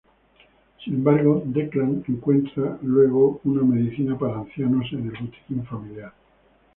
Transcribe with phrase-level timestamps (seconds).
[0.83, 6.11] Sin embargo, Declan encuentra, luego, una medicina para ancianos en el botiquín familiar.